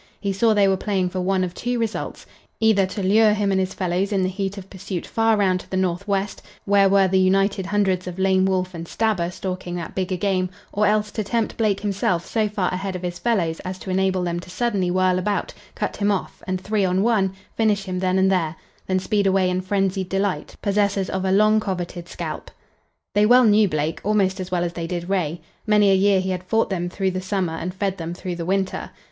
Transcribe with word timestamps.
He 0.19 0.33
saw 0.33 0.55
they 0.55 0.67
were 0.67 0.77
playing 0.77 1.09
for 1.09 1.21
one 1.21 1.43
of 1.43 1.53
two 1.53 1.77
results; 1.77 2.25
either 2.59 2.87
to 2.87 3.03
lure 3.03 3.33
him 3.33 3.51
and 3.51 3.59
his 3.59 3.75
fellows 3.75 4.11
in 4.11 4.23
the 4.23 4.29
heat 4.29 4.57
of 4.57 4.67
pursuit 4.67 5.05
far 5.05 5.37
round 5.37 5.59
to 5.59 5.69
the 5.69 5.77
northwest, 5.77 6.41
where 6.65 6.89
were 6.89 7.07
the 7.07 7.19
united 7.19 7.67
hundreds 7.67 8.07
of 8.07 8.17
Lame 8.17 8.45
Wolf 8.47 8.73
and 8.73 8.87
Stabber 8.87 9.29
stalking 9.29 9.75
that 9.75 9.93
bigger 9.93 10.15
game, 10.15 10.49
or 10.73 10.87
else 10.87 11.11
to 11.11 11.23
tempt 11.23 11.55
Blake 11.55 11.81
himself 11.81 12.25
so 12.25 12.49
far 12.49 12.73
ahead 12.73 12.95
of 12.95 13.03
his 13.03 13.19
fellows 13.19 13.59
as 13.59 13.77
to 13.77 13.91
enable 13.91 14.23
them 14.23 14.39
to 14.39 14.49
suddenly 14.49 14.89
whirl 14.89 15.19
about, 15.19 15.53
cut 15.75 15.97
him 15.97 16.09
off, 16.11 16.41
and, 16.47 16.59
three 16.59 16.83
on 16.83 17.03
one, 17.03 17.35
finish 17.55 17.83
him 17.83 17.99
then 17.99 18.17
and 18.17 18.31
there; 18.31 18.55
then 18.87 18.97
speed 18.97 19.27
away 19.27 19.51
in 19.51 19.61
frenzied 19.61 20.09
delight, 20.09 20.55
possessors 20.63 21.11
of 21.11 21.25
a 21.25 21.31
long 21.31 21.59
coveted 21.59 22.09
scalp. 22.09 22.49
They 23.13 23.27
well 23.27 23.43
knew 23.43 23.69
Blake, 23.69 24.01
almost 24.03 24.39
as 24.39 24.49
well 24.49 24.63
as 24.63 24.73
they 24.73 24.87
did 24.87 25.09
Ray. 25.09 25.41
Many 25.67 25.91
a 25.91 25.93
year 25.93 26.19
he 26.19 26.31
had 26.31 26.43
fought 26.43 26.71
them 26.71 26.89
through 26.89 27.11
the 27.11 27.21
summer 27.21 27.53
and 27.53 27.71
fed 27.71 27.97
them 27.99 28.15
through 28.15 28.37
the 28.37 28.45
winter. 28.47 28.89